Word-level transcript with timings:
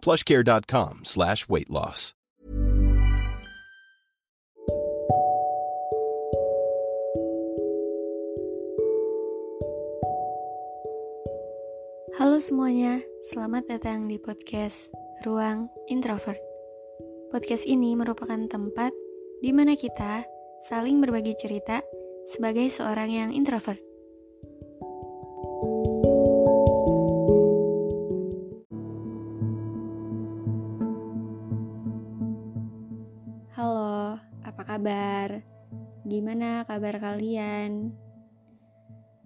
plushcare.com 0.00 1.04
slash 1.04 1.48
weight 1.48 1.70
loss. 1.70 2.12
Halo 12.20 12.36
semuanya, 12.36 13.00
selamat 13.32 13.64
datang 13.64 14.04
di 14.04 14.20
podcast 14.20 14.92
Ruang 15.24 15.72
Introvert. 15.88 16.36
Podcast 17.32 17.64
ini 17.64 17.96
merupakan 17.96 18.44
tempat 18.44 18.92
di 19.40 19.56
mana 19.56 19.72
kita 19.72 20.28
saling 20.68 21.00
berbagi 21.00 21.32
cerita 21.40 21.80
sebagai 22.28 22.68
seorang 22.68 23.08
yang 23.08 23.30
introvert. 23.32 23.89
Apa 34.60 34.76
kabar? 34.76 35.40
Gimana 36.04 36.68
kabar 36.68 37.00
kalian? 37.00 37.96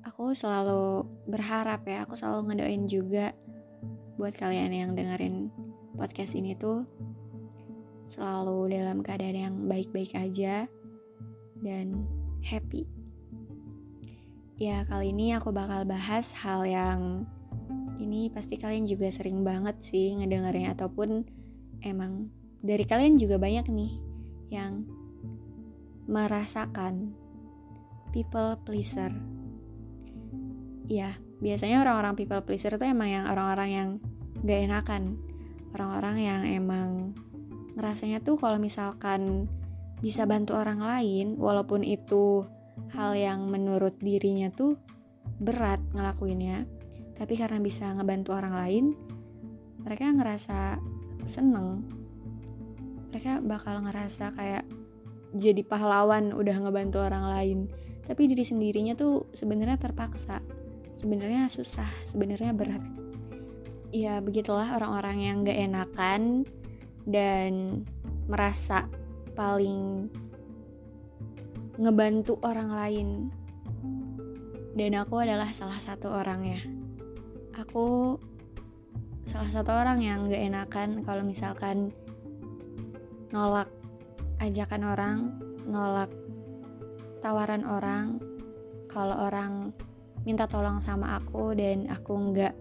Aku 0.07 0.31
selalu 0.31 1.11
berharap 1.27 1.83
ya, 1.91 2.07
aku 2.07 2.15
selalu 2.15 2.55
ngedoain 2.55 2.87
juga 2.87 3.35
buat 4.15 4.31
kalian 4.31 4.71
yang 4.71 4.91
dengerin 4.95 5.51
podcast 5.99 6.39
ini 6.39 6.55
tuh 6.55 6.87
selalu 8.07 8.79
dalam 8.79 9.03
keadaan 9.03 9.35
yang 9.35 9.55
baik-baik 9.67 10.15
aja 10.15 10.71
dan 11.59 12.07
happy. 12.39 12.87
Ya, 14.55 14.87
kali 14.87 15.11
ini 15.11 15.35
aku 15.35 15.51
bakal 15.51 15.83
bahas 15.83 16.31
hal 16.47 16.63
yang 16.63 17.27
ini 17.99 18.31
pasti 18.31 18.55
kalian 18.55 18.87
juga 18.87 19.11
sering 19.11 19.43
banget 19.43 19.83
sih 19.83 20.15
ngedengerin 20.15 20.71
ataupun 20.79 21.27
emang 21.83 22.31
dari 22.63 22.87
kalian 22.87 23.19
juga 23.19 23.35
banyak 23.35 23.67
nih 23.67 23.99
yang 24.55 24.87
merasakan. 26.09 27.13
People 28.15 28.61
pleaser. 28.63 29.11
Ya 30.85 31.17
biasanya 31.43 31.83
orang-orang 31.83 32.15
people 32.15 32.45
pleaser 32.45 32.77
itu 32.77 32.85
emang 32.87 33.11
yang 33.11 33.25
orang-orang 33.27 33.71
yang 33.71 33.89
gak 34.45 34.61
enakan. 34.65 35.03
Orang-orang 35.75 36.17
yang 36.23 36.41
emang 36.47 36.89
ngerasanya 37.75 38.23
tuh 38.23 38.39
kalau 38.39 38.63
misalkan 38.63 39.51
bisa 39.99 40.29
bantu 40.29 40.55
orang 40.55 40.79
lain 40.79 41.35
walaupun 41.41 41.83
itu 41.83 42.47
hal 42.95 43.17
yang 43.19 43.51
menurut 43.51 43.99
dirinya 43.99 44.53
tuh 44.53 44.79
berat 45.41 45.83
ngelakuinnya 45.91 46.69
tapi 47.19 47.35
karena 47.35 47.59
bisa 47.59 47.91
ngebantu 47.95 48.35
orang 48.35 48.55
lain 48.55 48.85
mereka 49.85 50.11
ngerasa 50.11 50.81
seneng. 51.29 51.85
Mereka 53.13 53.45
bakal 53.45 53.85
ngerasa 53.85 54.35
kayak 54.35 54.65
jadi 55.35 55.67
pahlawan 55.67 56.31
udah 56.31 56.57
ngebantu 56.63 57.03
orang 57.03 57.27
lain 57.29 57.59
tapi 58.07 58.31
diri 58.31 58.47
sendirinya 58.47 58.95
tuh 58.95 59.27
sebenarnya 59.35 59.77
terpaksa 59.77 60.39
sebenarnya 60.99 61.51
susah, 61.51 61.87
sebenarnya 62.07 62.55
berat. 62.55 62.83
Ya 63.95 64.19
begitulah 64.19 64.75
orang-orang 64.75 65.17
yang 65.23 65.37
gak 65.47 65.59
enakan 65.59 66.23
dan 67.07 67.85
merasa 68.27 68.91
paling 69.39 70.09
ngebantu 71.79 72.39
orang 72.43 72.71
lain. 72.73 73.09
Dan 74.75 74.99
aku 74.99 75.23
adalah 75.23 75.53
salah 75.55 75.79
satu 75.79 76.11
orangnya. 76.11 76.59
Aku 77.55 78.19
salah 79.23 79.51
satu 79.53 79.71
orang 79.71 80.03
yang 80.03 80.27
gak 80.27 80.43
enakan 80.43 81.07
kalau 81.07 81.23
misalkan 81.23 81.95
nolak 83.31 83.71
ajakan 84.45 84.83
orang, 84.85 85.19
nolak 85.65 86.13
tawaran 87.25 87.65
orang, 87.65 88.21
kalau 88.85 89.17
orang 89.25 89.73
minta 90.29 90.45
tolong 90.45 90.85
sama 90.85 91.17
aku 91.17 91.57
dan 91.57 91.89
aku 91.89 92.13
nggak 92.13 92.55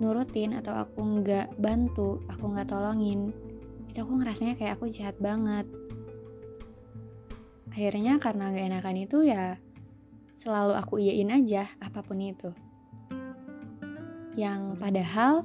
nurutin 0.00 0.56
atau 0.56 0.72
aku 0.80 1.00
nggak 1.20 1.52
bantu, 1.60 2.24
aku 2.32 2.44
nggak 2.56 2.72
tolongin, 2.72 3.30
itu 3.92 4.00
aku 4.00 4.18
ngerasanya 4.18 4.56
kayak 4.56 4.80
aku 4.80 4.88
jahat 4.88 5.16
banget. 5.20 5.68
Akhirnya 7.72 8.20
karena 8.20 8.52
gak 8.52 8.68
enakan 8.68 8.96
itu 9.00 9.24
ya 9.24 9.56
selalu 10.36 10.76
aku 10.76 11.00
iyain 11.00 11.32
aja 11.32 11.68
apa 11.80 12.00
pun 12.00 12.20
itu. 12.20 12.52
Yang 14.36 14.76
padahal 14.80 15.44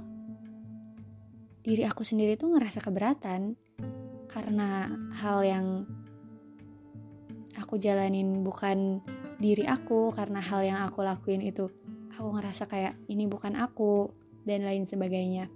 diri 1.63 1.83
aku 1.83 2.07
sendiri 2.07 2.39
tuh 2.39 2.55
ngerasa 2.55 2.79
keberatan 2.79 3.59
karena 4.27 4.91
hal 5.17 5.43
yang 5.43 5.67
aku 7.57 7.81
jalanin 7.81 8.45
bukan 8.45 9.01
diri 9.41 9.65
aku 9.65 10.13
karena 10.13 10.39
hal 10.39 10.61
yang 10.61 10.79
aku 10.85 11.01
lakuin 11.01 11.41
itu 11.41 11.71
aku 12.13 12.27
ngerasa 12.37 12.69
kayak 12.69 12.97
ini 13.09 13.25
bukan 13.25 13.57
aku 13.57 14.11
dan 14.47 14.63
lain 14.63 14.87
sebagainya. 14.87 15.49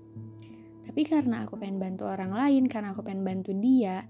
Tapi 0.81 1.01
karena 1.07 1.47
aku 1.47 1.55
pengen 1.55 1.79
bantu 1.79 2.09
orang 2.09 2.35
lain 2.35 2.67
karena 2.67 2.91
aku 2.91 3.05
pengen 3.05 3.23
bantu 3.23 3.55
dia 3.55 4.03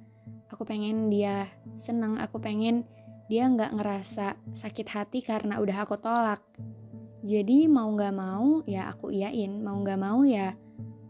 aku 0.51 0.67
pengen 0.67 1.07
dia 1.07 1.47
senang 1.79 2.19
aku 2.19 2.37
pengen 2.43 2.83
dia 3.31 3.47
nggak 3.47 3.79
ngerasa 3.79 4.35
sakit 4.51 4.87
hati 4.91 5.23
karena 5.23 5.63
udah 5.63 5.87
aku 5.87 5.95
tolak. 5.95 6.43
Jadi 7.23 7.71
mau 7.71 7.87
nggak 7.87 8.11
mau 8.11 8.59
ya 8.67 8.91
aku 8.91 9.15
iyain. 9.15 9.63
Mau 9.63 9.79
nggak 9.79 9.99
mau 10.03 10.19
ya 10.27 10.51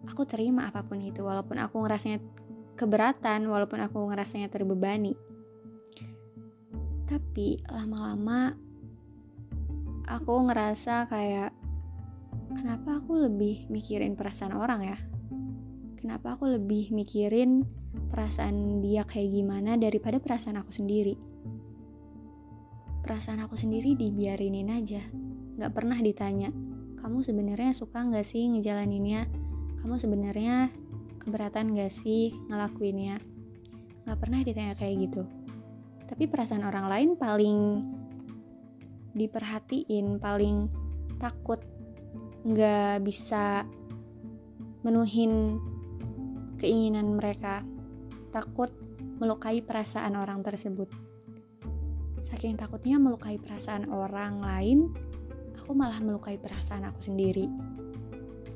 aku 0.06 0.22
terima 0.30 0.70
apa 0.70 0.86
pun 0.86 1.02
itu. 1.02 1.26
Walaupun 1.26 1.58
aku 1.58 1.82
ngerasanya 1.82 2.22
keberatan 2.82 3.46
walaupun 3.46 3.78
aku 3.86 4.10
ngerasanya 4.10 4.50
terbebani. 4.50 5.14
Tapi 7.06 7.62
lama-lama 7.70 8.58
aku 10.10 10.34
ngerasa 10.50 11.06
kayak 11.06 11.54
kenapa 12.58 12.98
aku 12.98 13.30
lebih 13.30 13.70
mikirin 13.70 14.18
perasaan 14.18 14.58
orang 14.58 14.82
ya? 14.82 14.98
Kenapa 16.02 16.34
aku 16.34 16.50
lebih 16.50 16.90
mikirin 16.90 17.62
perasaan 18.10 18.82
dia 18.82 19.06
kayak 19.06 19.30
gimana 19.30 19.78
daripada 19.78 20.18
perasaan 20.18 20.58
aku 20.58 20.74
sendiri? 20.74 21.14
Perasaan 23.06 23.46
aku 23.46 23.54
sendiri 23.54 23.94
dibiarinin 23.94 24.74
aja. 24.74 25.06
Gak 25.62 25.78
pernah 25.78 26.02
ditanya 26.02 26.50
kamu 27.02 27.26
sebenarnya 27.26 27.74
suka 27.74 28.06
nggak 28.06 28.22
sih 28.22 28.46
ngejalaninnya? 28.54 29.26
Kamu 29.82 29.98
sebenarnya 29.98 30.70
keberatan 31.22 31.78
gak 31.78 31.94
sih 31.94 32.34
ngelakuinnya? 32.50 33.22
Gak 34.10 34.18
pernah 34.18 34.42
ditanya 34.42 34.74
kayak 34.74 34.96
gitu. 35.06 35.24
Tapi 36.10 36.28
perasaan 36.28 36.66
orang 36.66 36.90
lain 36.90 37.10
paling 37.16 37.60
diperhatiin 39.12 40.20
paling 40.20 40.72
takut 41.20 41.60
nggak 42.42 43.06
bisa 43.06 43.68
menuhin 44.82 45.62
keinginan 46.58 47.16
mereka. 47.16 47.62
Takut 48.34 48.74
melukai 49.22 49.62
perasaan 49.62 50.18
orang 50.18 50.42
tersebut. 50.42 50.90
Saking 52.26 52.58
takutnya 52.58 52.98
melukai 52.98 53.38
perasaan 53.38 53.90
orang 53.90 54.42
lain 54.42 54.80
aku 55.58 55.78
malah 55.78 56.02
melukai 56.02 56.42
perasaan 56.42 56.90
aku 56.90 57.00
sendiri. 57.12 57.46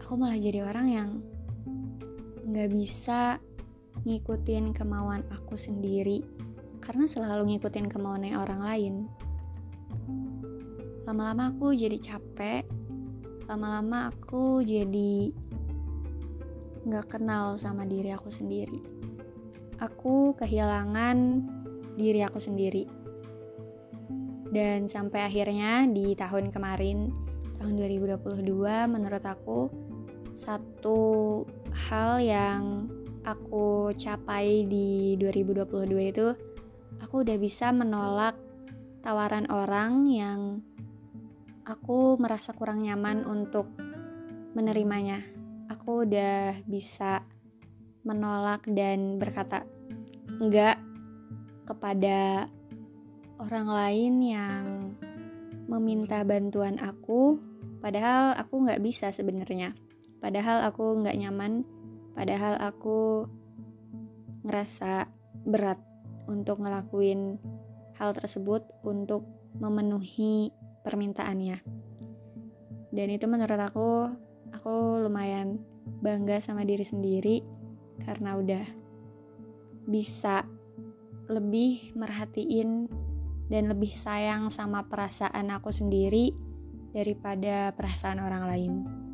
Aku 0.01 0.17
malah 0.17 0.37
jadi 0.37 0.65
orang 0.65 0.87
yang 0.89 1.09
nggak 2.45 2.69
bisa 2.69 3.41
ngikutin 4.05 4.77
kemauan 4.77 5.25
aku 5.33 5.57
sendiri 5.57 6.21
karena 6.77 7.09
selalu 7.09 7.57
ngikutin 7.57 7.89
kemauannya 7.89 8.37
orang 8.37 8.61
lain. 8.61 8.95
Lama-lama 11.09 11.49
aku 11.53 11.73
jadi 11.73 11.97
capek, 11.97 12.65
lama-lama 13.49 14.13
aku 14.13 14.61
jadi 14.61 15.33
gak 16.85 17.17
kenal 17.17 17.57
sama 17.57 17.89
diri 17.89 18.13
aku 18.13 18.29
sendiri. 18.29 18.77
Aku 19.81 20.37
kehilangan 20.37 21.41
diri 21.97 22.21
aku 22.21 22.37
sendiri. 22.37 22.85
Dan 24.53 24.85
sampai 24.85 25.25
akhirnya 25.25 25.89
di 25.89 26.13
tahun 26.13 26.53
kemarin, 26.53 27.09
tahun 27.57 27.73
2022, 27.81 28.45
menurut 28.85 29.25
aku 29.25 29.67
satu 30.37 31.41
hal 31.75 32.23
yang 32.23 32.87
aku 33.27 33.91
capai 33.99 34.63
di 34.63 35.19
2022 35.19 36.11
itu 36.11 36.27
aku 37.03 37.15
udah 37.27 37.35
bisa 37.35 37.75
menolak 37.75 38.39
tawaran 39.03 39.51
orang 39.51 40.07
yang 40.07 40.39
aku 41.67 42.15
merasa 42.15 42.55
kurang 42.55 42.81
nyaman 42.87 43.27
untuk 43.27 43.67
menerimanya. 44.55 45.19
Aku 45.67 46.07
udah 46.07 46.63
bisa 46.63 47.27
menolak 48.07 48.63
dan 48.71 49.19
berkata 49.19 49.67
enggak 50.39 50.79
kepada 51.67 52.47
orang 53.41 53.67
lain 53.67 54.13
yang 54.23 54.63
meminta 55.65 56.21
bantuan 56.21 56.77
aku, 56.77 57.41
padahal 57.81 58.37
aku 58.37 58.63
nggak 58.63 58.81
bisa 58.85 59.09
sebenarnya. 59.09 59.73
Padahal 60.25 60.65
aku 60.65 61.05
nggak 61.05 61.21
nyaman, 61.21 61.61
padahal 62.17 62.57
aku 62.57 63.29
ngerasa 64.41 65.05
berat 65.45 65.77
untuk 66.25 66.65
ngelakuin 66.65 67.37
hal 68.01 68.17
tersebut 68.17 68.65
untuk 68.81 69.21
memenuhi 69.61 70.49
permintaannya. 70.81 71.61
Dan 72.89 73.07
itu 73.13 73.29
menurut 73.29 73.61
aku, 73.69 74.09
aku 74.49 75.05
lumayan 75.05 75.61
bangga 76.01 76.41
sama 76.41 76.65
diri 76.65 76.81
sendiri 76.81 77.45
karena 78.01 78.33
udah 78.33 78.65
bisa 79.85 80.41
lebih 81.29 81.93
merhatiin 81.93 82.89
dan 83.45 83.69
lebih 83.69 83.93
sayang 83.93 84.49
sama 84.49 84.89
perasaan 84.89 85.53
aku 85.53 85.69
sendiri 85.69 86.33
daripada 86.97 87.69
perasaan 87.77 88.25
orang 88.25 88.43
lain. 88.49 89.04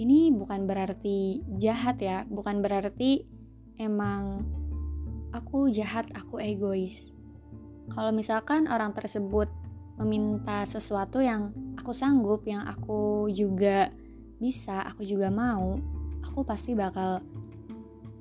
Ini 0.00 0.32
bukan 0.32 0.64
berarti 0.64 1.44
jahat 1.60 2.00
ya, 2.00 2.24
bukan 2.24 2.64
berarti 2.64 3.28
emang 3.76 4.48
aku 5.36 5.68
jahat, 5.68 6.08
aku 6.16 6.40
egois. 6.40 7.12
Kalau 7.92 8.08
misalkan 8.08 8.64
orang 8.64 8.96
tersebut 8.96 9.52
meminta 10.00 10.64
sesuatu 10.64 11.20
yang 11.20 11.52
aku 11.76 11.92
sanggup, 11.92 12.48
yang 12.48 12.64
aku 12.64 13.28
juga 13.28 13.92
bisa, 14.40 14.80
aku 14.88 15.04
juga 15.04 15.28
mau, 15.28 15.76
aku 16.24 16.48
pasti 16.48 16.72
bakal 16.72 17.20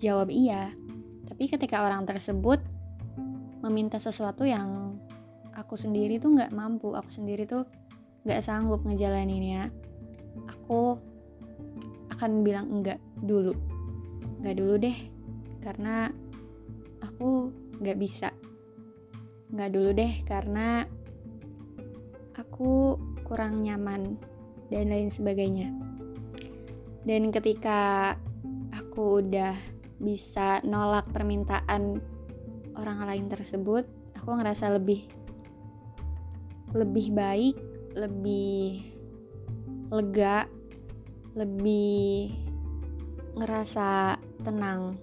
jawab 0.03 0.27
iya. 0.27 0.75
Tapi 1.31 1.47
ketika 1.47 1.79
orang 1.79 2.03
tersebut 2.03 2.59
meminta 3.63 3.95
sesuatu 4.03 4.43
yang 4.43 4.99
aku 5.55 5.75
sendiri 5.75 6.19
tuh 6.19 6.35
nggak 6.35 6.55
mampu 6.55 6.95
aku 6.95 7.11
sendiri 7.11 7.43
tuh 7.43 7.67
nggak 8.23 8.39
sanggup 8.39 8.83
ngejalaninnya 8.87 9.71
aku 10.47 10.95
akan 12.19 12.44
bilang 12.44 12.68
enggak 12.68 13.00
dulu. 13.24 13.56
Nggak 14.44 14.56
dulu 14.60 14.75
deh 14.75 14.98
karena 15.63 16.12
aku 17.00 17.48
nggak 17.80 17.95
bisa. 17.95 18.36
Nggak 19.56 19.71
dulu 19.71 19.89
deh 19.95 20.13
karena 20.27 20.83
aku 22.36 23.00
kurang 23.24 23.63
nyaman 23.63 24.19
dan 24.68 24.92
lain 24.92 25.07
sebagainya. 25.07 25.71
Dan 27.07 27.31
ketika 27.31 28.19
aku 28.75 29.24
udah 29.24 29.56
bisa 30.04 30.60
nolak 30.68 31.07
permintaan 31.15 32.04
orang 32.75 33.00
lain 33.07 33.31
tersebut 33.31 33.88
aku 34.12 34.36
ngerasa 34.36 34.75
lebih 34.75 35.07
lebih 36.75 37.15
baik, 37.15 37.56
lebih 37.95 38.83
lega, 39.89 40.45
lebih 41.37 42.33
ngerasa 43.37 44.17
tenang. 44.41 44.97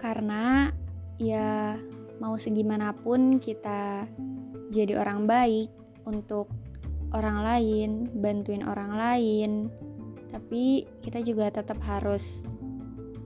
Karena 0.00 0.72
ya 1.20 1.76
mau 2.20 2.36
segimanapun 2.36 3.40
kita 3.40 4.08
jadi 4.72 4.96
orang 5.00 5.28
baik 5.28 5.68
untuk 6.08 6.48
orang 7.10 7.42
lain, 7.42 7.90
bantuin 8.14 8.62
orang 8.64 8.94
lain, 8.94 9.50
tapi 10.30 10.86
kita 11.02 11.20
juga 11.26 11.50
tetap 11.50 11.82
harus 11.82 12.40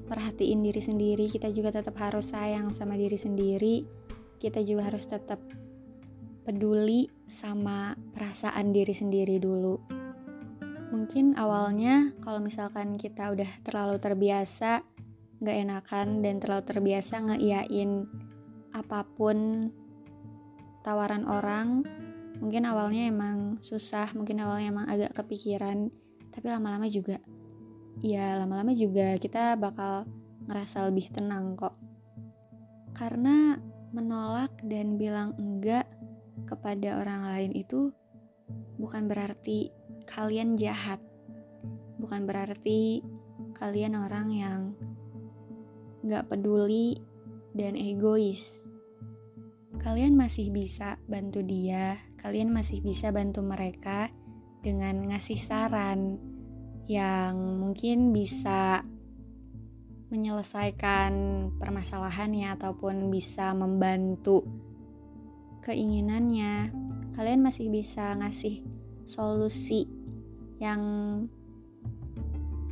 perhatiin 0.08 0.64
diri 0.64 0.80
sendiri, 0.80 1.26
kita 1.28 1.52
juga 1.52 1.74
tetap 1.80 1.96
harus 2.00 2.32
sayang 2.32 2.72
sama 2.72 2.96
diri 2.96 3.16
sendiri, 3.16 3.84
kita 4.40 4.64
juga 4.64 4.88
harus 4.88 5.04
tetap 5.04 5.40
peduli 6.44 7.08
sama 7.28 7.96
perasaan 8.12 8.72
diri 8.72 8.92
sendiri 8.92 9.36
dulu. 9.40 10.03
Mungkin 10.92 11.38
awalnya 11.38 12.12
kalau 12.20 12.42
misalkan 12.42 13.00
kita 13.00 13.32
udah 13.32 13.50
terlalu 13.64 13.96
terbiasa 14.02 14.84
gak 15.44 15.56
enakan 15.60 16.24
dan 16.24 16.40
terlalu 16.40 16.64
terbiasa 16.64 17.20
ngeiyain 17.20 18.08
apa 18.72 19.04
pun 19.04 19.70
tawaran 20.84 21.24
orang, 21.24 21.84
mungkin 22.42 22.68
awalnya 22.68 23.08
emang 23.08 23.60
susah, 23.60 24.10
mungkin 24.12 24.42
awalnya 24.42 24.68
emang 24.72 24.86
agak 24.88 25.16
kepikiran, 25.16 25.88
tapi 26.34 26.46
lama-lama 26.50 26.90
juga 26.90 27.20
ya 28.02 28.34
lama-lama 28.42 28.74
juga 28.74 29.14
kita 29.22 29.54
bakal 29.54 30.08
ngerasa 30.50 30.90
lebih 30.90 31.14
tenang 31.14 31.54
kok. 31.54 31.78
Karena 32.94 33.58
menolak 33.94 34.54
dan 34.66 34.98
bilang 34.98 35.34
enggak 35.38 35.86
kepada 36.46 36.98
orang 36.98 37.22
lain 37.30 37.52
itu 37.54 37.94
bukan 38.76 39.06
berarti 39.06 39.70
kalian 40.04 40.56
jahat, 40.56 41.00
bukan 41.98 42.28
berarti 42.28 43.00
kalian 43.56 43.96
orang 43.96 44.28
yang 44.30 44.60
gak 46.04 46.28
peduli 46.28 47.00
dan 47.56 47.78
egois. 47.78 48.66
Kalian 49.80 50.16
masih 50.16 50.48
bisa 50.52 50.96
bantu 51.08 51.44
dia, 51.44 51.96
kalian 52.20 52.52
masih 52.52 52.80
bisa 52.80 53.12
bantu 53.12 53.44
mereka 53.44 54.08
dengan 54.64 55.12
ngasih 55.12 55.40
saran 55.40 56.16
yang 56.88 57.60
mungkin 57.60 58.12
bisa 58.12 58.84
menyelesaikan 60.12 61.12
permasalahannya 61.56 62.54
ataupun 62.54 63.08
bisa 63.08 63.50
membantu 63.56 64.44
keinginannya, 65.64 66.70
kalian 67.16 67.40
masih 67.40 67.72
bisa 67.72 68.12
ngasih 68.20 68.62
solusi 69.08 69.88
yang 70.64 70.82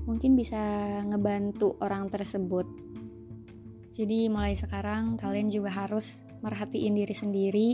mungkin 0.09 0.33
bisa 0.35 0.59
ngebantu 1.05 1.77
orang 1.85 2.09
tersebut. 2.09 2.65
Jadi 3.93 4.33
mulai 4.33 4.57
sekarang 4.57 5.21
kalian 5.21 5.53
juga 5.53 5.69
harus 5.69 6.25
merhatiin 6.41 6.97
diri 6.97 7.13
sendiri, 7.15 7.69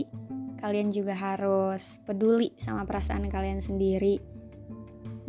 kalian 0.59 0.91
juga 0.91 1.15
harus 1.15 1.97
peduli 2.03 2.51
sama 2.59 2.83
perasaan 2.83 3.31
kalian 3.31 3.63
sendiri. 3.63 4.19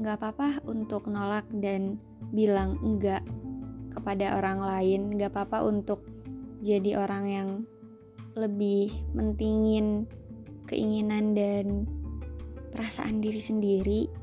Gak 0.03 0.19
apa-apa 0.19 0.67
untuk 0.67 1.07
nolak 1.07 1.47
dan 1.55 2.03
bilang 2.35 2.75
enggak 2.83 3.23
kepada 3.95 4.35
orang 4.35 4.59
lain, 4.59 5.15
gak 5.15 5.31
apa-apa 5.31 5.63
untuk 5.63 6.03
jadi 6.61 6.99
orang 6.99 7.25
yang 7.31 7.49
lebih 8.35 8.91
mentingin 9.15 10.11
keinginan 10.67 11.33
dan 11.33 11.87
perasaan 12.75 13.19
diri 13.23 13.43
sendiri 13.43 14.20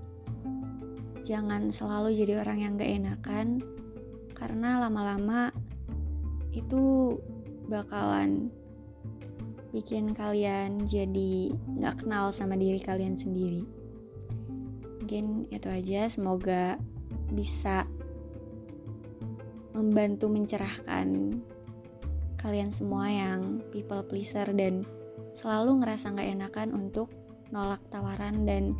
jangan 1.28 1.68
selalu 1.76 2.16
jadi 2.16 2.40
orang 2.40 2.64
yang 2.64 2.80
gak 2.80 2.88
enakan 2.88 3.60
karena 4.32 4.80
lama-lama 4.80 5.52
itu 6.56 7.20
bakalan 7.68 8.48
bikin 9.76 10.16
kalian 10.16 10.88
jadi 10.88 11.52
gak 11.84 12.08
kenal 12.08 12.32
sama 12.32 12.56
diri 12.56 12.80
kalian 12.80 13.20
sendiri. 13.20 13.68
Mungkin 15.04 15.52
itu 15.52 15.68
aja 15.68 16.08
semoga 16.08 16.80
bisa 17.36 17.84
membantu 19.76 20.32
mencerahkan 20.32 21.36
kalian 22.40 22.72
semua 22.72 23.12
yang 23.12 23.60
people 23.76 24.00
pleaser 24.08 24.48
dan 24.56 24.88
selalu 25.36 25.84
ngerasa 25.84 26.16
gak 26.16 26.30
enakan 26.40 26.72
untuk 26.72 27.12
nolak 27.52 27.84
tawaran 27.92 28.48
dan 28.48 28.80